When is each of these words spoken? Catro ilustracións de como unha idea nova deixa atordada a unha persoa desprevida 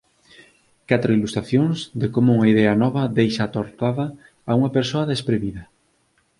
Catro 0.89 1.15
ilustracións 1.17 1.77
de 2.01 2.07
como 2.15 2.29
unha 2.37 2.49
idea 2.53 2.73
nova 2.83 3.03
deixa 3.19 3.43
atordada 3.45 4.05
a 4.49 4.51
unha 4.59 4.73
persoa 4.77 5.09
desprevida 5.13 5.63